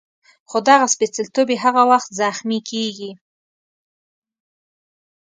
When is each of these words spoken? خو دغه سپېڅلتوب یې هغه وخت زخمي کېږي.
خو 0.49 0.57
دغه 0.69 0.85
سپېڅلتوب 0.93 1.47
یې 1.53 1.57
هغه 1.65 1.81
وخت 1.91 2.09
زخمي 2.21 2.59
کېږي. 2.69 3.11